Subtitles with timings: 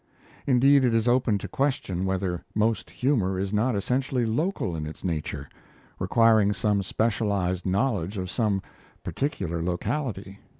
[0.47, 5.03] Indeed, it is open to question whether most humour is not essentially local in its
[5.03, 5.47] nature,
[5.99, 8.63] requiring some specialized knowledge of some
[9.03, 10.39] particular locality.